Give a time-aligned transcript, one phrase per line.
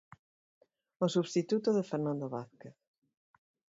[1.05, 2.75] O substituto de Fernando Vázquez.